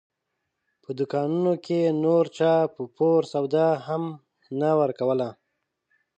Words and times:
په 0.83 0.89
دوکانونو 0.97 1.53
کې 1.65 1.79
نور 2.03 2.25
چا 2.37 2.53
په 2.75 2.81
پور 2.95 3.21
سودا 3.33 3.69
هم 3.87 4.03
نه 4.59 4.69
ورکوله. 4.81 5.29